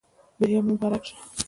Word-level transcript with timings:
بریا 0.39 0.59
مو 0.65 0.73
مبارک 0.75 1.03
شه 1.07 1.15